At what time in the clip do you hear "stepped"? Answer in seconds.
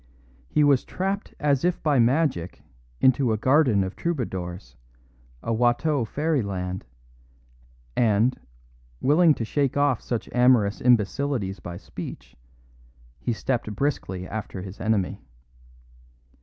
13.31-13.75